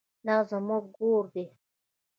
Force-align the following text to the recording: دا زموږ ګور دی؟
دا 0.25 0.35
زموږ 0.49 0.83
ګور 0.97 1.23
دی؟ 1.33 1.45